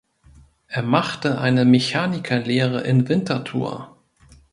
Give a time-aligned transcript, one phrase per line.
[0.65, 3.95] Er machte eine Mechanikerlehre in Winterthur.